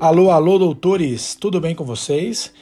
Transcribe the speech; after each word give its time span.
Alô, 0.00 0.30
alô, 0.30 0.58
doutores, 0.58 1.36
tudo 1.36 1.60
bem 1.60 1.72
com 1.72 1.84
vocês? 1.84 2.52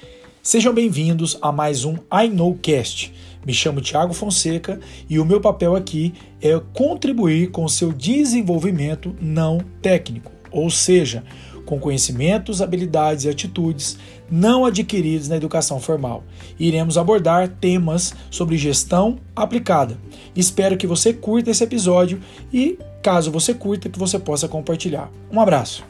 Sejam 0.42 0.72
bem-vindos 0.72 1.38
a 1.40 1.50
mais 1.50 1.84
um 1.84 1.94
I 2.12 2.28
Know 2.28 2.54
Cast. 2.60 3.12
Me 3.44 3.54
chamo 3.54 3.80
Tiago 3.80 4.12
Fonseca 4.12 4.78
e 5.08 5.18
o 5.18 5.24
meu 5.24 5.40
papel 5.40 5.74
aqui 5.74 6.12
é 6.42 6.60
contribuir 6.74 7.50
com 7.50 7.66
seu 7.66 7.90
desenvolvimento 7.90 9.16
não 9.18 9.58
técnico, 9.80 10.30
ou 10.50 10.68
seja, 10.68 11.24
com 11.64 11.80
conhecimentos, 11.80 12.60
habilidades 12.60 13.24
e 13.24 13.30
atitudes 13.30 13.98
não 14.30 14.66
adquiridos 14.66 15.28
na 15.28 15.36
educação 15.36 15.80
formal. 15.80 16.22
Iremos 16.58 16.98
abordar 16.98 17.48
temas 17.48 18.14
sobre 18.30 18.58
gestão 18.58 19.18
aplicada. 19.34 19.96
Espero 20.36 20.76
que 20.76 20.86
você 20.86 21.14
curta 21.14 21.50
esse 21.50 21.64
episódio 21.64 22.20
e, 22.52 22.78
caso 23.02 23.30
você 23.30 23.54
curta, 23.54 23.88
que 23.88 23.98
você 23.98 24.18
possa 24.18 24.46
compartilhar. 24.46 25.10
Um 25.30 25.40
abraço. 25.40 25.82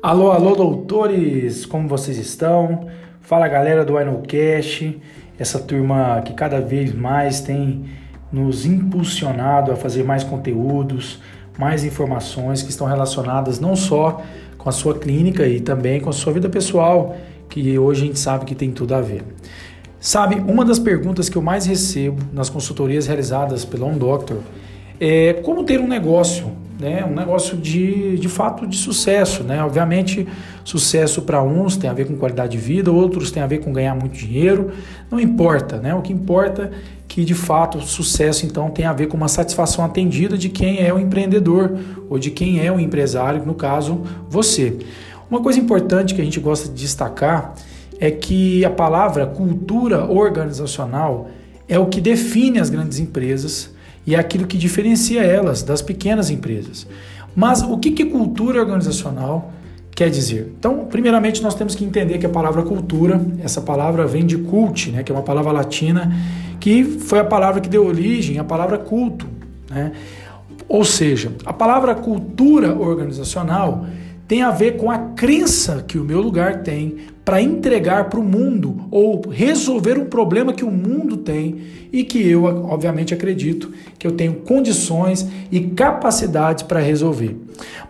Alô, 0.00 0.30
alô, 0.30 0.54
doutores, 0.54 1.66
como 1.66 1.88
vocês 1.88 2.18
estão? 2.18 2.86
Fala 3.20 3.48
galera 3.48 3.84
do 3.84 4.00
INOCast, 4.00 4.96
essa 5.36 5.58
turma 5.58 6.22
que 6.24 6.34
cada 6.34 6.60
vez 6.60 6.94
mais 6.94 7.40
tem 7.40 7.86
nos 8.32 8.64
impulsionado 8.64 9.72
a 9.72 9.76
fazer 9.76 10.04
mais 10.04 10.22
conteúdos, 10.22 11.20
mais 11.58 11.82
informações 11.82 12.62
que 12.62 12.70
estão 12.70 12.86
relacionadas 12.86 13.58
não 13.58 13.74
só 13.74 14.22
com 14.56 14.68
a 14.68 14.72
sua 14.72 14.96
clínica 14.96 15.48
e 15.48 15.58
também 15.58 16.00
com 16.00 16.10
a 16.10 16.12
sua 16.12 16.32
vida 16.32 16.48
pessoal, 16.48 17.16
que 17.48 17.76
hoje 17.76 18.04
a 18.04 18.06
gente 18.06 18.20
sabe 18.20 18.44
que 18.44 18.54
tem 18.54 18.70
tudo 18.70 18.94
a 18.94 19.00
ver. 19.00 19.24
Sabe, 19.98 20.36
uma 20.36 20.64
das 20.64 20.78
perguntas 20.78 21.28
que 21.28 21.36
eu 21.36 21.42
mais 21.42 21.66
recebo 21.66 22.22
nas 22.32 22.48
consultorias 22.48 23.08
realizadas 23.08 23.64
pelo 23.64 23.86
On 23.86 23.98
Doctor 23.98 24.38
é 25.00 25.32
como 25.42 25.64
ter 25.64 25.80
um 25.80 25.88
negócio 25.88 26.52
né, 26.78 27.04
um 27.04 27.14
negócio 27.14 27.56
de, 27.56 28.16
de 28.18 28.28
fato 28.28 28.66
de 28.66 28.76
sucesso. 28.76 29.42
Né? 29.42 29.62
Obviamente, 29.62 30.26
sucesso 30.64 31.22
para 31.22 31.42
uns 31.42 31.76
tem 31.76 31.90
a 31.90 31.92
ver 31.92 32.06
com 32.06 32.16
qualidade 32.16 32.52
de 32.52 32.58
vida, 32.58 32.92
outros 32.92 33.30
tem 33.30 33.42
a 33.42 33.46
ver 33.46 33.58
com 33.58 33.72
ganhar 33.72 33.94
muito 33.94 34.16
dinheiro. 34.16 34.70
Não 35.10 35.18
importa, 35.18 35.78
né? 35.78 35.94
O 35.94 36.02
que 36.02 36.12
importa 36.12 36.70
é 36.72 36.98
que 37.08 37.24
de 37.24 37.34
fato 37.34 37.80
sucesso 37.80 38.44
então 38.44 38.70
tem 38.70 38.84
a 38.84 38.92
ver 38.92 39.06
com 39.08 39.16
uma 39.16 39.28
satisfação 39.28 39.84
atendida 39.84 40.36
de 40.36 40.48
quem 40.50 40.86
é 40.86 40.92
o 40.92 40.98
empreendedor 40.98 41.76
ou 42.08 42.18
de 42.18 42.30
quem 42.30 42.64
é 42.64 42.70
o 42.70 42.78
empresário, 42.78 43.44
no 43.44 43.54
caso, 43.54 44.02
você. 44.28 44.78
Uma 45.30 45.42
coisa 45.42 45.58
importante 45.58 46.14
que 46.14 46.20
a 46.20 46.24
gente 46.24 46.38
gosta 46.38 46.68
de 46.68 46.74
destacar 46.74 47.54
é 47.98 48.10
que 48.10 48.64
a 48.64 48.70
palavra 48.70 49.26
cultura 49.26 50.04
organizacional 50.04 51.28
é 51.68 51.78
o 51.78 51.86
que 51.86 52.00
define 52.00 52.60
as 52.60 52.70
grandes 52.70 52.98
empresas 52.98 53.74
e 54.08 54.14
é 54.14 54.18
aquilo 54.18 54.46
que 54.46 54.56
diferencia 54.56 55.22
elas 55.22 55.62
das 55.62 55.82
pequenas 55.82 56.30
empresas. 56.30 56.86
Mas 57.36 57.60
o 57.60 57.76
que, 57.76 57.90
que 57.90 58.06
cultura 58.06 58.58
organizacional 58.58 59.52
quer 59.94 60.08
dizer? 60.08 60.50
Então, 60.58 60.86
primeiramente, 60.86 61.42
nós 61.42 61.54
temos 61.54 61.74
que 61.74 61.84
entender 61.84 62.16
que 62.16 62.24
a 62.24 62.30
palavra 62.30 62.62
cultura, 62.62 63.20
essa 63.44 63.60
palavra 63.60 64.06
vem 64.06 64.24
de 64.24 64.38
cult, 64.38 64.90
né, 64.90 65.02
que 65.02 65.12
é 65.12 65.14
uma 65.14 65.22
palavra 65.22 65.52
latina, 65.52 66.10
que 66.58 66.82
foi 66.84 67.18
a 67.18 67.24
palavra 67.24 67.60
que 67.60 67.68
deu 67.68 67.86
origem 67.86 68.38
à 68.38 68.44
palavra 68.44 68.78
culto. 68.78 69.26
Né? 69.68 69.92
Ou 70.66 70.86
seja, 70.86 71.30
a 71.44 71.52
palavra 71.52 71.94
cultura 71.94 72.74
organizacional 72.74 73.84
tem 74.28 74.42
a 74.42 74.50
ver 74.50 74.76
com 74.76 74.90
a 74.90 74.98
crença 74.98 75.82
que 75.88 75.98
o 75.98 76.04
meu 76.04 76.20
lugar 76.20 76.62
tem 76.62 76.96
para 77.24 77.40
entregar 77.40 78.10
para 78.10 78.20
o 78.20 78.22
mundo 78.22 78.86
ou 78.90 79.22
resolver 79.28 79.98
um 79.98 80.04
problema 80.04 80.52
que 80.52 80.64
o 80.64 80.70
mundo 80.70 81.16
tem 81.16 81.62
e 81.90 82.04
que 82.04 82.28
eu, 82.28 82.44
obviamente, 82.44 83.14
acredito 83.14 83.72
que 83.98 84.06
eu 84.06 84.12
tenho 84.12 84.34
condições 84.34 85.26
e 85.50 85.60
capacidades 85.60 86.62
para 86.62 86.78
resolver. 86.78 87.36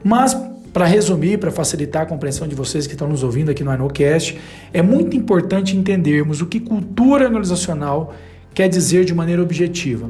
Mas, 0.02 0.36
para 0.72 0.86
resumir, 0.86 1.38
para 1.38 1.50
facilitar 1.50 2.02
a 2.02 2.06
compreensão 2.06 2.46
de 2.46 2.54
vocês 2.54 2.86
que 2.86 2.92
estão 2.94 3.08
nos 3.08 3.24
ouvindo 3.24 3.50
aqui 3.50 3.64
no 3.64 3.74
INOCast, 3.74 4.38
é 4.72 4.80
muito 4.80 5.16
importante 5.16 5.76
entendermos 5.76 6.40
o 6.40 6.46
que 6.46 6.60
cultura 6.60 7.24
organizacional 7.24 8.14
quer 8.54 8.68
dizer 8.68 9.04
de 9.04 9.14
maneira 9.14 9.42
objetiva. 9.42 10.08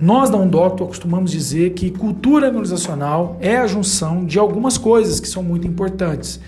Nós 0.00 0.28
da 0.28 0.36
Undocto 0.36 0.86
costumamos 0.86 1.30
dizer 1.30 1.70
que 1.70 1.90
cultura 1.90 2.48
organizacional 2.48 3.36
é 3.40 3.56
a 3.56 3.66
junção 3.66 4.24
de 4.24 4.38
algumas 4.38 4.76
coisas 4.76 5.20
que 5.20 5.28
são 5.28 5.42
muito 5.42 5.68
importantes, 5.68 6.40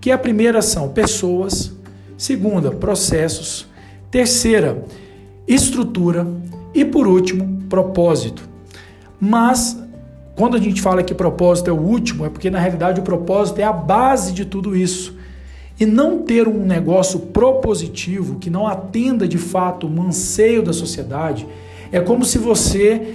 que 0.00 0.10
a 0.10 0.16
primeira 0.16 0.62
são 0.62 0.88
pessoas, 0.88 1.72
segunda, 2.16 2.70
processos, 2.70 3.66
terceira, 4.10 4.82
estrutura 5.46 6.26
e 6.74 6.84
por 6.84 7.06
último, 7.06 7.62
propósito. 7.68 8.48
Mas 9.20 9.78
quando 10.34 10.56
a 10.56 10.60
gente 10.60 10.80
fala 10.80 11.02
que 11.02 11.14
propósito 11.14 11.68
é 11.68 11.72
o 11.72 11.80
último, 11.80 12.24
é 12.24 12.30
porque 12.30 12.50
na 12.50 12.58
realidade 12.58 13.00
o 13.00 13.04
propósito 13.04 13.60
é 13.60 13.64
a 13.64 13.72
base 13.72 14.32
de 14.32 14.44
tudo 14.44 14.74
isso. 14.74 15.14
E 15.78 15.84
não 15.84 16.22
ter 16.22 16.48
um 16.48 16.64
negócio 16.64 17.18
propositivo 17.18 18.36
que 18.38 18.48
não 18.48 18.66
atenda 18.66 19.28
de 19.28 19.38
fato 19.38 19.86
o 19.86 20.02
anseio 20.02 20.62
da 20.62 20.72
sociedade 20.72 21.46
é 21.94 22.00
como 22.00 22.24
se 22.24 22.38
você 22.38 23.14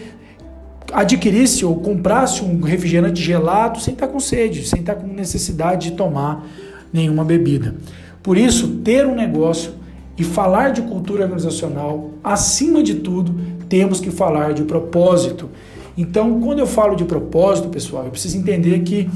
adquirisse 0.94 1.66
ou 1.66 1.76
comprasse 1.82 2.42
um 2.46 2.62
refrigerante 2.62 3.22
gelado 3.22 3.78
sem 3.82 3.94
estar 3.94 4.08
com 4.08 4.22
sede, 4.22 4.66
sem 4.66 4.80
estar 4.80 4.96
com 4.96 5.06
necessidade 5.06 5.90
de 5.90 5.98
tomar 5.98 6.48
nenhuma 6.92 7.26
bebida. 7.26 7.76
Por 8.24 8.38
isso, 8.38 8.78
ter 8.78 9.06
um 9.06 9.14
negócio 9.14 9.74
e 10.18 10.24
falar 10.24 10.70
de 10.70 10.82
cultura 10.82 11.24
organizacional, 11.24 12.12
acima 12.24 12.82
de 12.82 12.96
tudo, 12.96 13.36
temos 13.68 14.00
que 14.00 14.12
falar 14.12 14.54
de 14.54 14.64
propósito. 14.64 15.50
Então, 15.98 16.40
quando 16.40 16.60
eu 16.60 16.68
falo 16.68 16.96
de 16.96 17.04
propósito, 17.04 17.68
pessoal, 17.68 18.06
eu 18.06 18.12
preciso 18.12 18.38
entender 18.38 18.80
que 18.80 19.10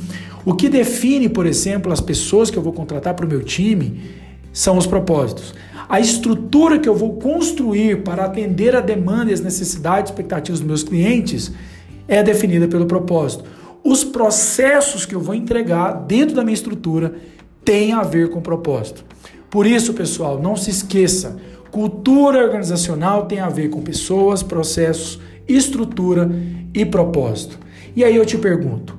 o 0.43 0.53
que 0.53 0.67
define, 0.67 1.29
por 1.29 1.45
exemplo, 1.45 1.93
as 1.93 2.01
pessoas 2.01 2.51
que 2.51 2.57
eu 2.57 2.61
vou 2.61 2.73
contratar 2.73 3.13
para 3.13 3.25
o 3.25 3.29
meu 3.29 3.41
time 3.41 4.01
são 4.53 4.77
os 4.77 4.85
propósitos. 4.85 5.53
A 5.89 5.99
estrutura 5.99 6.79
que 6.79 6.87
eu 6.87 6.95
vou 6.95 7.13
construir 7.13 8.03
para 8.03 8.23
atender 8.23 8.75
a 8.75 8.81
demanda 8.81 9.31
e 9.31 9.33
as 9.33 9.41
necessidades 9.41 10.09
e 10.09 10.13
expectativas 10.13 10.59
dos 10.59 10.67
meus 10.67 10.83
clientes 10.83 11.51
é 12.07 12.23
definida 12.23 12.67
pelo 12.67 12.85
propósito. 12.85 13.43
Os 13.83 14.03
processos 14.03 15.05
que 15.05 15.13
eu 15.13 15.19
vou 15.19 15.35
entregar 15.35 15.93
dentro 16.05 16.35
da 16.35 16.43
minha 16.43 16.53
estrutura 16.53 17.15
têm 17.65 17.91
a 17.91 18.03
ver 18.03 18.29
com 18.29 18.39
propósito. 18.39 19.03
Por 19.49 19.67
isso, 19.67 19.93
pessoal, 19.93 20.41
não 20.41 20.55
se 20.55 20.69
esqueça: 20.69 21.37
cultura 21.69 22.43
organizacional 22.43 23.25
tem 23.25 23.39
a 23.39 23.49
ver 23.49 23.69
com 23.69 23.81
pessoas, 23.81 24.41
processos, 24.41 25.19
estrutura 25.47 26.31
e 26.73 26.85
propósito. 26.85 27.59
E 27.95 28.03
aí 28.03 28.15
eu 28.15 28.25
te 28.25 28.37
pergunto: 28.37 28.97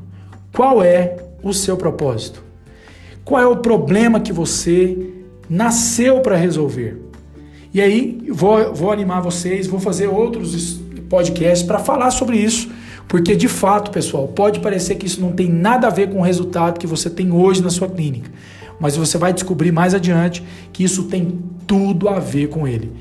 qual 0.55 0.83
é 0.83 1.17
o 1.43 1.53
seu 1.53 1.77
propósito? 1.77 2.43
Qual 3.25 3.43
é 3.43 3.47
o 3.47 3.57
problema 3.57 4.21
que 4.21 4.33
você 4.33 5.24
nasceu 5.49 6.21
para 6.21 6.37
resolver. 6.37 7.01
E 7.73 7.81
aí 7.81 8.25
vou, 8.31 8.73
vou 8.73 8.93
animar 8.93 9.21
vocês, 9.21 9.67
vou 9.67 9.81
fazer 9.81 10.07
outros 10.07 10.81
podcasts 11.09 11.67
para 11.67 11.79
falar 11.79 12.11
sobre 12.11 12.37
isso, 12.37 12.71
porque 13.09 13.35
de 13.35 13.49
fato, 13.49 13.91
pessoal, 13.91 14.29
pode 14.29 14.61
parecer 14.61 14.95
que 14.95 15.07
isso 15.07 15.21
não 15.21 15.33
tem 15.33 15.49
nada 15.49 15.89
a 15.89 15.91
ver 15.91 16.09
com 16.11 16.21
o 16.21 16.23
resultado 16.23 16.79
que 16.79 16.87
você 16.87 17.11
tem 17.11 17.33
hoje 17.33 17.63
na 17.63 17.71
sua 17.71 17.89
clínica, 17.89 18.31
mas 18.81 18.97
você 18.97 19.19
vai 19.19 19.33
descobrir 19.33 19.73
mais 19.73 19.95
adiante 19.95 20.43
que 20.73 20.85
isso 20.85 21.05
tem 21.05 21.39
tudo 21.67 22.09
a 22.09 22.19
ver 22.19 22.49
com 22.49 22.67
ele. 22.67 22.93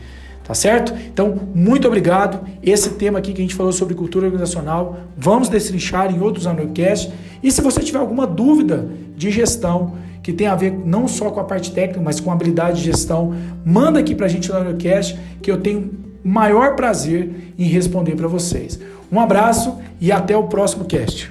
Tá 0.44 0.54
certo? 0.54 0.94
Então, 1.08 1.40
muito 1.56 1.88
obrigado. 1.88 2.46
Esse 2.62 2.92
tema 2.92 3.20
aqui 3.20 3.32
que 3.32 3.40
a 3.40 3.44
gente 3.44 3.56
falou 3.56 3.72
sobre 3.72 3.96
cultura 3.96 4.26
organizacional, 4.26 4.98
vamos 5.18 5.48
destrinchar 5.48 6.14
em 6.14 6.20
outros 6.20 6.46
anualcasts. 6.46 7.10
E 7.42 7.50
se 7.50 7.62
você 7.62 7.80
tiver 7.80 8.00
alguma 8.00 8.28
dúvida 8.28 8.90
de 9.16 9.32
gestão, 9.32 9.94
que 10.24 10.32
tem 10.32 10.48
a 10.48 10.56
ver 10.56 10.72
não 10.72 11.08
só 11.08 11.30
com 11.30 11.42
a 11.42 11.44
parte 11.44 11.72
técnica, 11.74 12.02
mas 12.02 12.22
com 12.22 12.32
habilidade 12.32 12.80
de 12.80 12.86
gestão, 12.86 13.36
manda 13.66 14.00
aqui 14.00 14.16
para 14.16 14.26
a 14.26 14.30
gente 14.30 14.50
no 14.52 14.78
cast 14.78 15.20
que 15.42 15.52
eu 15.52 15.60
tenho 15.60 15.92
maior 16.24 16.76
prazer 16.76 17.54
em 17.60 17.66
responder 17.66 18.16
para 18.16 18.28
vocês. 18.28 18.80
Um 19.12 19.20
abraço 19.20 19.78
e 20.00 20.12
até 20.12 20.36
o 20.36 20.48
próximo 20.48 20.86
cast. 20.86 21.30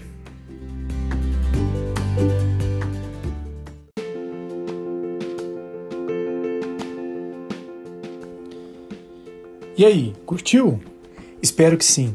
E 9.76 9.86
aí, 9.86 10.12
curtiu? 10.26 10.78
Espero 11.40 11.78
que 11.78 11.84
sim. 11.84 12.14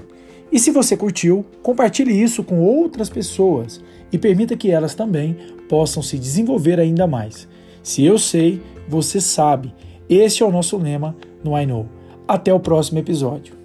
E 0.57 0.59
se 0.59 0.71
você 0.71 0.98
curtiu, 0.98 1.45
compartilhe 1.62 2.19
isso 2.19 2.44
com 2.44 2.59
outras 2.59 3.12
pessoas 3.12 3.80
e 4.12 4.18
permita 4.18 4.57
que 4.57 4.71
elas 4.71 4.95
também 4.95 5.38
possam 5.69 6.01
se 6.01 6.18
desenvolver 6.18 6.80
ainda 6.80 7.06
mais. 7.06 7.48
Se 7.83 8.04
eu 8.04 8.18
sei, 8.18 8.59
você 8.89 9.21
sabe. 9.21 9.71
Esse 10.09 10.42
é 10.42 10.45
o 10.48 10.51
nosso 10.51 10.75
lema 10.75 11.15
no 11.44 11.56
I 11.56 11.68
Know. 11.68 11.86
Até 12.27 12.51
o 12.51 12.59
próximo 12.59 12.98
episódio. 12.98 13.56